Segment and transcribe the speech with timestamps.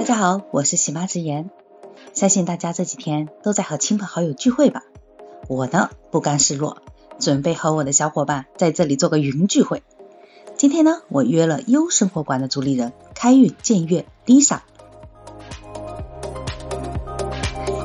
[0.00, 1.50] 大家好，我是喜妈之言。
[2.14, 4.82] 相信大家这几天都在和亲朋好友聚会吧？
[5.46, 6.78] 我呢不甘示弱，
[7.18, 9.82] 准备和我的小伙伴在这里做个云聚会。
[10.56, 14.60] 今天呢，我约了优生活馆的主理人开运见月 Lisa。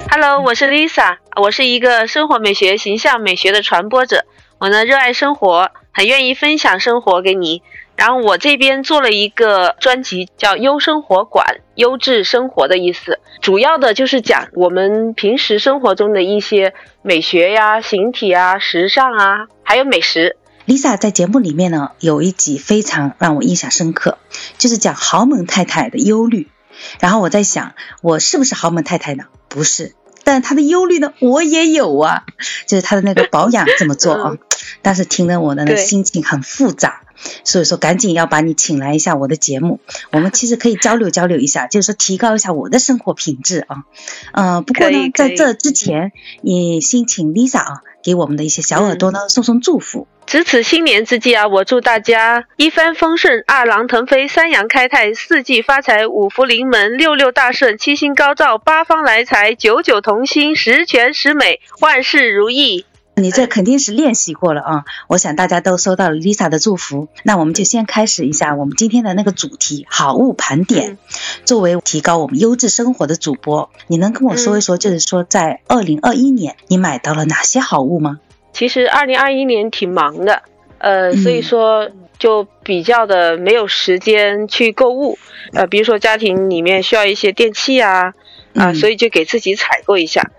[0.10, 4.24] Hello，我是 Lisa，我是一个生活美学、形象美学的传播者。
[4.58, 7.62] 我呢热爱生活，很愿意分享生活给你。
[7.96, 11.46] 然后我这边做了一个专辑，叫《优生活馆》，
[11.76, 13.20] 优质生活的意思。
[13.42, 20.38] 主要的就是讲我们平时生活中的一些美学呀、形体啊、时尚啊，还有美食。
[20.68, 24.18] Lisa 在节目里面呢，有一集非常让我印象深刻，
[24.58, 26.50] 就是讲豪门太太的忧虑。
[27.00, 29.26] 然后我在想，我是不是豪门太太呢？
[29.48, 29.94] 不是，
[30.24, 32.24] 但她的忧虑呢，我也有啊，
[32.68, 34.34] 就是她的那个保养怎么做啊？
[34.82, 37.04] 但是听得我的呢对心情很复杂，
[37.44, 39.80] 所以说赶紧要把你请来一下我的节目，
[40.12, 43.84] 我们其实可以交流交流一下，就是说提高一下我的生活品质啊。
[44.34, 50.08] 呃，不过呢，在这之前，也先请 Lisa 啊，给我们的一些小耳朵呢送送祝福。
[50.26, 62.86] 值此新年之际啊，我祝大家一帆风顺、二郎腾飞、三阳开泰、四季发财、五福临门、六六大顺、七星高照、八方来财、九九同心、十全十美、万事如意。
[63.16, 64.86] 你这肯定是练习过了啊！
[65.08, 70.94] 我想大家都收到了 Lisa 的祝福，那我们就先开始一下我们今天的那个主题——好物盘点。
[70.94, 70.98] 嗯
[71.46, 78.20] 作为提高我们优质生活的主播，你能跟我说一说，就是说在二零二一年你买到了哪些好物吗？
[78.52, 80.42] 其实二零二一年挺忙的，
[80.80, 85.18] 呃，嗯所以说就比较的没有时间去购物，
[85.54, 88.14] 呃，比如说家庭里面需要一些电器啊，
[88.56, 90.32] 啊、嗯所以就给自己采购一下。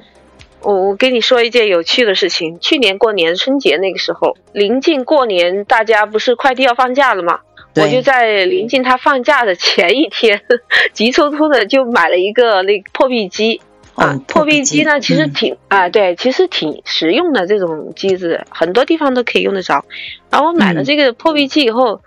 [0.61, 7.41] 我我跟你说一件有趣的事情，去年过年春节那个时候，临近过年，大家不是快递要放假了吗？
[7.77, 10.43] 我就在临近他放假的前一天，
[10.95, 13.61] 急匆匆的就买了一个那个破壁机。
[13.95, 17.47] 啊哦，破壁机呢，其实嗯挺、啊，对，其实挺实用的。
[17.47, 19.87] 这种机子很多地方都可以用得着。
[20.31, 22.03] 然后我买了嗯这个破壁机以后，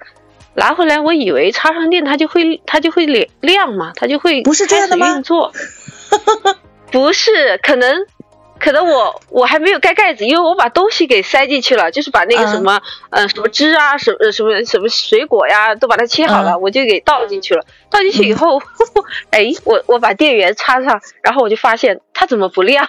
[0.54, 5.52] 拿回来，我以为插上电它就会它就会亮亮嘛，它就会不是这样的吗开始运作。
[6.92, 8.06] 不是，可能
[8.60, 12.48] 可能我我还没有盖盖子，因为我把东西给塞进去了，就是把那个嗯。
[12.50, 16.62] 什么、呃什么汁啊，什么什么什么水果呀，都把它切好了，嗯。
[16.62, 17.64] 我就给倒进去了。
[17.90, 18.62] 倒进去以后，
[19.32, 22.88] 哎，我我把电源插上，然后我就发现它怎么不亮，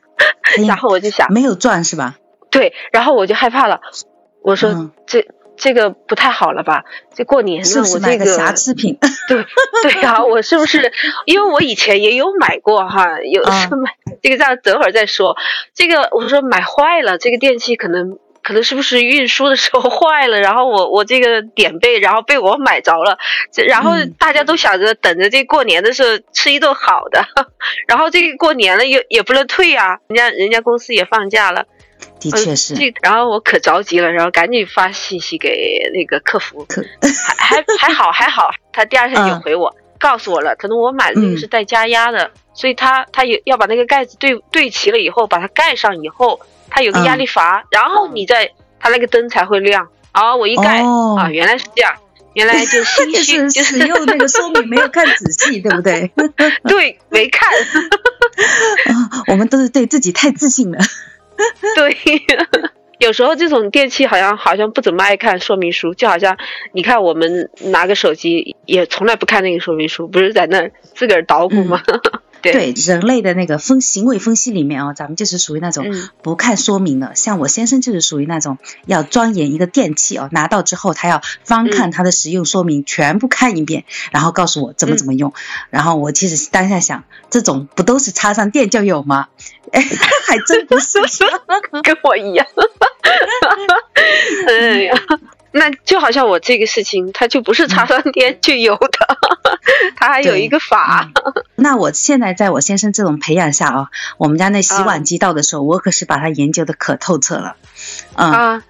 [0.66, 2.16] 然后我就想，没有转是吧？
[2.50, 3.80] 对，然后我就害怕了，
[4.42, 4.92] 我说、嗯。
[5.06, 5.26] 这
[5.58, 6.84] 这个不太好了吧？
[7.14, 8.98] 这过年是了，我这个瑕疵品？
[9.28, 9.44] 对
[9.82, 10.92] 对啊、 我是不是？
[11.26, 13.90] 因为我以前也有买过哈，有啊是 买、
[14.22, 15.36] 这个，这样等会儿再说。
[15.74, 23.18] 这个我说买坏了，这个电器可能可能是不是运输的时候坏了，然后我我这个点背，然后被我买着了，
[23.52, 27.24] 这然后嗯大家都想着等着这过年的时候吃一顿好的，
[27.86, 31.66] 然后这个过年了也也不能退呀、人家人家公司也放假了。
[32.20, 36.66] 的确是，这然后我可着急了，然后赶紧发信息给那个客服，
[37.38, 46.40] 还还还好还好，他第二天有嗯回我，告诉我了，可能我买的那个嗯是带加压的，所以他他也要把那个盖子对对齐了以后，把它盖上以后，
[46.70, 49.88] 它有个压力阀，然后你再它那个灯才会亮。
[50.10, 51.94] 啊，我一盖、哦啊，原来是这样，
[52.34, 56.10] 原来就心就虚，是就使用那个说明没有看仔细，对不对？
[56.66, 60.78] 对没看， 啊，我们都是对自己太自信了。
[61.76, 61.96] 对。
[62.98, 66.36] 有时候这种电器好像好像不怎么爱看说明书，就好像
[66.72, 71.80] 你看我们拿个手机也从来不看那个说明书，不是在那儿自个儿捣鼓吗？
[72.40, 77.16] 对对人类的那个分行为分析里面哦，咱们就是属于那种嗯不看说明的。
[77.16, 85.34] 像我先生就是属于那种要钻研一个电器哦，拿到之后他要翻看它的使用说明，全部看一遍，然后告诉我怎么怎么用。
[85.70, 89.28] 然后我其实当下想，这种不都是插上电就有吗？
[89.72, 89.82] 哎，
[90.26, 90.98] 还真不是。
[91.82, 92.46] 跟我一样。
[94.46, 94.94] 哎呀，
[95.52, 98.88] 那就好像我这个事情，它就不是插上电就有的，
[99.96, 101.10] 它还有一个法。
[101.14, 107.56] 嗯那我现在在我先生这种培养下啊，我们家那洗碗机到的时候，我可是把它研究的可透彻了。
[108.14, 108.62] 嗯，啊，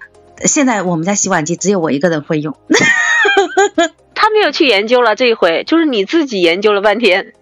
[0.43, 2.57] 现在我们家洗碗机只有我一个人会用。
[4.15, 7.33] 他没有去研究了，这一回就是你自己研究了半天。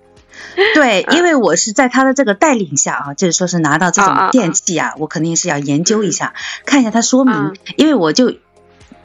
[0.73, 6.33] 对，因为我是在他的这个带领下啊，就是说是拿到这种电器啊，我肯定是要研究一下，
[6.65, 7.55] 看一下它说明，嗯。
[7.75, 8.33] 因为我就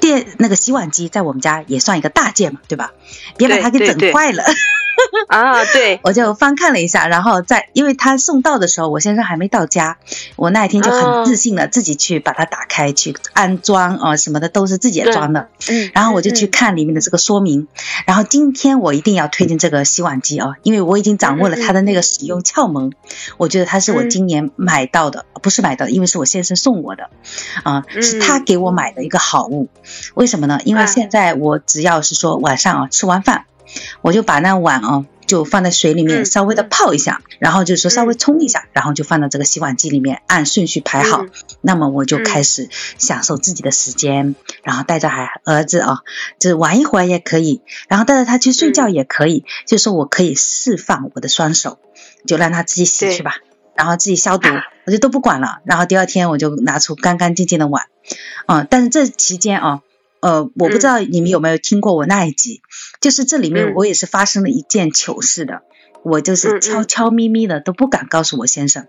[0.01, 2.93] 电那个洗碗机在我们家也算一个大件嘛，对吧？
[3.37, 4.43] 别把它给整坏了。
[5.29, 9.99] 啊，对， 我就翻看了一下，然后在因为他送到的时候，我先生还没到家，
[10.37, 17.69] 我那一天就很自信的自己去把它打开去安装啊什么的都是自己装的，嗯，然后我就去看里面的这个说明，
[18.07, 22.93] 然后今天我一定要推荐这个洗碗机啊，因为我已经掌握了它的那个使用窍门，
[23.37, 27.11] 我觉得它是我今年买到的，不是买到的，因为是我先生送我的，
[27.63, 29.69] 啊，是他给我买的一个好物，
[30.15, 30.61] 为什么呢？
[30.65, 33.45] 因为现在我只要是说晚上啊吃完饭。
[34.03, 41.25] 我就把那碗啊，就放在水里面稍微的泡一下，然后就是说稍微冲一下，然后就放到这个洗碗机里面，按顺序排好。
[41.61, 45.99] 那么我就开始享受自己的时间，然后带着孩儿子啊，
[46.39, 51.79] 就是玩一会儿也可以，然后带着他去睡觉也可以，就是说我可以释放我的双手，
[52.27, 53.37] 就让他自己洗去吧，
[53.75, 54.49] 然后自己消毒，
[54.87, 55.61] 我就都不管了。
[55.65, 57.87] 然后第二天我就拿出干干净净的碗，
[58.47, 59.81] 嗯，但是这期间啊。
[60.23, 62.63] 呃，我不知道你们有没有听过我那一集，
[63.01, 65.63] 就是这里面我也是发生了一件糗事的，
[66.05, 68.87] 我就是悄悄咪咪的都不敢告诉我先生。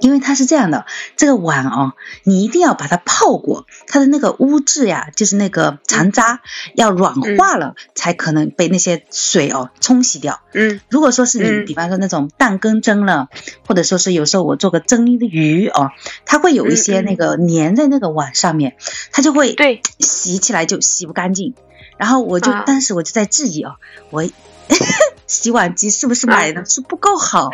[0.00, 0.86] 因为它是这样的，
[1.16, 1.92] 这个碗哦，
[2.24, 6.40] 你一定要把它泡过，它的那个污渍呀，就是那个残渣
[6.74, 10.40] 要软化了，才可能被那些水哦冲洗掉。
[10.52, 13.28] 嗯，如果说是你，比方说那种蛋羹蒸了，
[13.66, 15.90] 或者说是有时候我做个蒸的鱼哦，
[16.24, 18.76] 它会有一些那个粘在那个碗上面，
[19.12, 21.54] 它就会对洗起来就洗不干净。
[21.96, 23.76] 然后我就当时我就在质疑哦，
[24.10, 24.24] 我。
[25.30, 27.50] 洗碗机是不是买的是不够好？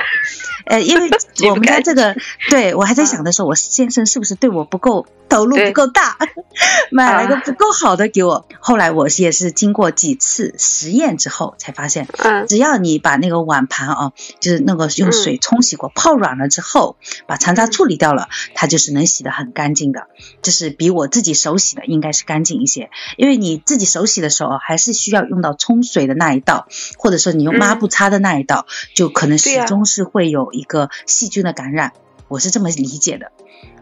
[0.64, 1.10] 呃，因为
[1.50, 2.16] 我 们家这个，
[2.48, 5.06] 对我还在想的时候，我先生是不是对我不够？
[5.28, 6.16] 投入不够大，
[6.92, 8.46] 买了个不够好的给我。
[8.60, 12.06] 后来我也是经过几次实验之后才发现，
[12.48, 16.96] 只要你把那个碗盘啊，就是那个用水冲洗过、泡软了之后，
[17.26, 20.06] 把残渣处理掉了，它就是能洗得很干净的。
[20.42, 26.68] 就是比我自己手洗的应该是干净一些，因为你自己手洗的时候还是需要用到冲水的那一道，
[26.98, 31.92] 或者说你用抹布擦的那一道，就可能始终是会有一个细菌的感染。
[32.28, 33.30] 我是这么理解的。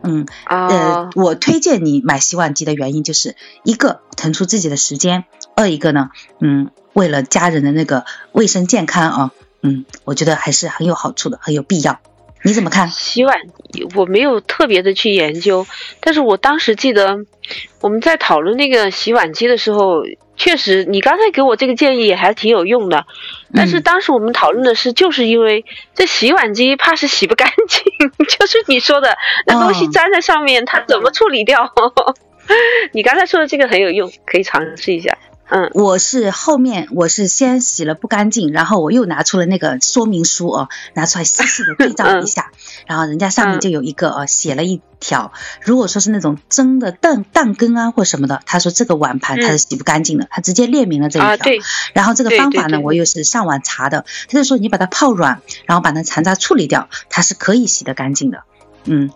[0.02, 5.24] 嗯，呃，我推荐你买洗碗机的原因就是一个腾出自己的时间，
[5.56, 6.10] 二一个呢，
[6.40, 9.30] 嗯，为了家人的那个卫生健康啊，
[9.62, 12.00] 嗯，我觉得还是很有好处的，很有必要。
[12.42, 12.90] 你怎么看？
[12.90, 13.34] 洗碗
[13.94, 15.66] 我没有特别的去研究，
[16.00, 17.16] 但是我当时记得
[17.80, 20.02] 我们在讨论那个洗碗机的时候。
[20.36, 23.06] 确实，你刚才给我这个建议也还挺有用的，
[23.54, 25.64] 但是当时我们讨论的是，就是因为
[25.94, 27.82] 这洗碗机怕是洗不干净，
[28.26, 29.16] 就是你说的
[29.46, 31.72] 那东西粘在上面，它怎么处理掉？
[32.92, 35.16] 你刚才说的这个很有用，可以尝试一下。
[35.48, 42.50] 嗯，我是后面我是先洗了不干净，然后我又拿出了那个说明书哦，拿出来细细的对照一下，
[42.86, 45.32] 然后人家上面就有一个哦写了一条，
[45.62, 51.36] 如果说是那种蒸的蛋蛋羹啊或什么的，他说这个碗盘它是洗不干净的，他直接列明了这一条。
[51.36, 51.60] 对。
[51.92, 58.44] 然后这个方法呢，我又是上网查的，他就说你把它泡软，然后把那残渣处理掉，它是可以洗得干净的。
[58.84, 59.10] 嗯，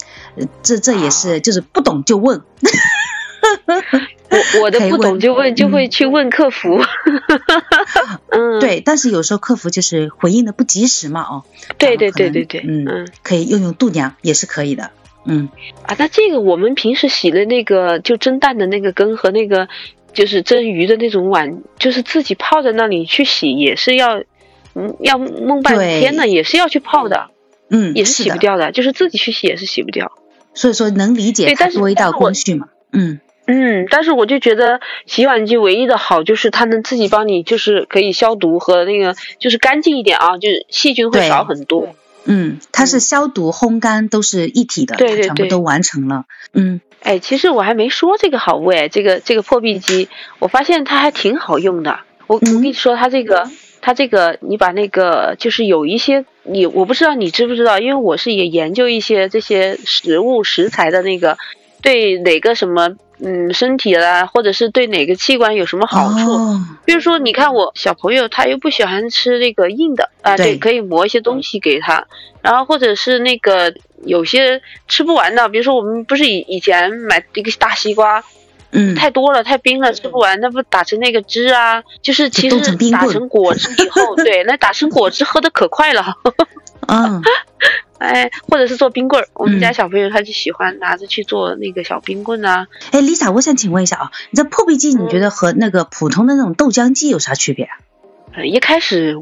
[0.63, 2.43] 这这也是就是不懂就问。
[4.55, 6.81] 我我的不懂就问，就会去问客服。
[8.31, 11.45] 嗯，对，但是有时候客服就是回应的不及时嘛，哦。
[11.79, 14.91] 对对对对对，嗯，可以用用度娘也是可以的，
[15.25, 15.49] 嗯。
[15.83, 19.69] 啊，那这个我们平时洗的那个就蒸蛋的那个羹和那个
[20.13, 24.23] 就是蒸鱼的那种碗，就是自己泡在那里去洗，也是要
[24.75, 27.31] 嗯要弄半天呢，也是要去泡的，
[27.71, 30.13] 嗯，也是洗不掉的，就是自己去洗也是洗不掉。
[30.55, 33.21] 所以说能理解它多一道工序嘛，嗯。
[33.51, 41.89] 嗯，但是我就觉得洗碗机唯一的好就是它能自己帮你，就是可以消毒和那个就是干净一点啊，就是细菌会少很多。
[42.27, 46.27] 嗯，它是消毒、烘干都是一体的，对对对，全部都完成了。
[46.53, 52.01] 嗯，哎，其实我还没说这个好味，这个这个破壁机，我发现它还挺好用的。
[52.27, 53.51] 我我跟你说，它这个
[53.81, 61.39] 它这个，你把那个就是有一些你我不知道你知不知道，因为我是也研究一些这些食物食材的那个
[61.83, 62.91] 对哪个什么。
[63.21, 66.39] 嗯，身体啦，或者是对哪个器官有什么好处？
[66.85, 72.07] 比如说，你看我小朋友，他又不喜欢吃那个硬的啊，对，可以磨一些东西给他。
[72.43, 78.23] 然后或者是那个有些吃不完的，比如说我们不是以以前买一个大西瓜，
[78.71, 81.83] 嗯，太多了，太冰了，吃不完，那不打成那个汁啊？
[82.01, 82.61] 就是其实
[82.93, 86.05] 打成果汁以后， 对，那打成果汁喝的可快了。
[86.87, 87.21] 嗯。
[87.99, 92.69] 哎，或者是做冰棍儿，我们家小朋友他就喜欢拿着去做那个小冰棍啊。
[92.93, 97.79] 哎，Lisa，我想请问一下啊，你这破壁机你觉得和那个普通的那种豆浆机有啥区别啊？
[98.35, 99.17] 呃，一开始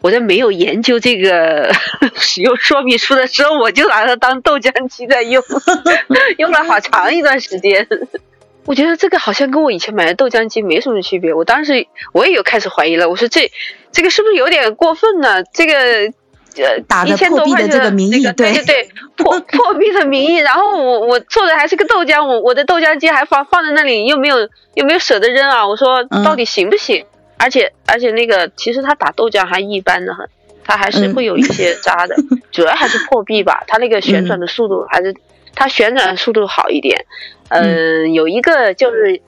[0.00, 1.72] 我在没有研究这个
[2.16, 5.42] 使用说明书的时候，我就拿它当豆浆机在用，
[6.36, 7.88] 用了好长一段时间。
[8.66, 11.32] 我觉得这个好像跟我以前买的豆浆机没什么区别。
[11.32, 13.50] 我当时我也有开始怀疑了，我说这
[13.90, 15.42] 这个是不是有点过分呢？
[15.44, 16.12] 这个。
[16.62, 18.52] 呃，打一千多块的这个名义，对。
[18.52, 24.36] 对对，破 破壁的名义，然后我我做的还是个豆浆，我我的豆浆机还放放在那里，又没有
[24.74, 27.04] 又没有舍得扔啊，我说到底行不行？
[27.36, 30.28] 而且而且那个其实他打豆浆还一般的很，
[30.64, 32.16] 他还是会有一些 渣的，
[32.50, 35.14] 主要还是破壁吧，它那个旋转的速度还是
[35.54, 37.04] 他旋转速度好一点，
[37.48, 39.20] 嗯，有一个就是。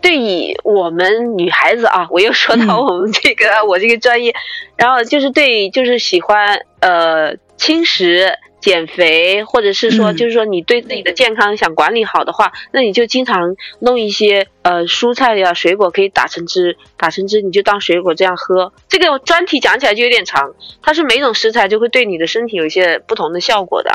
[0.00, 4.34] 对于我们女孩子啊，我又说到我们这个我这个专业，
[4.76, 18.72] 然后就是对，就是喜欢呃轻食、减肥，或者是说就是说你对自己的健康想管理好的话，那你就经常弄一些呃蔬菜呀、水果可以打成汁，打成汁你就当水果这样喝。
[18.88, 23.90] 这个专题讲起来就有点长，它是每种食材就会对你的身体有一些不同的效果的。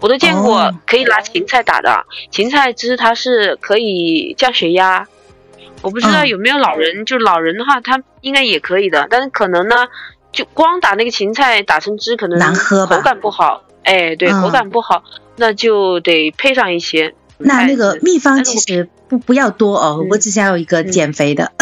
[0.00, 5.08] 我都见过可以拿芹菜打的，芹菜汁它是可以降血压。
[5.82, 9.76] 我不知道有没有老人，就老人的话，他应该也可以的，但是可能呢，
[10.32, 13.62] 就光打那个芹菜打成汁，可能难喝吧，口感不好。
[13.84, 15.04] 哎，对，口感不好，
[15.36, 17.14] 那就得配上一些。
[17.38, 21.52] 那那个秘方其实不不要多哦，我只想要一个减肥的。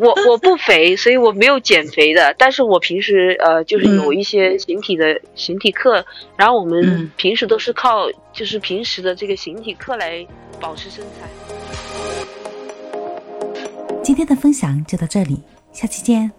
[0.00, 6.04] 我我不肥，所以我没有减肥的，但是我平时呃就是有一些形体的形体课，
[6.36, 10.26] 然后我们平时都是靠就是平时的这个形体课来
[10.60, 11.28] 保持身材。
[14.02, 16.30] 今天的分享就到这里，下期见。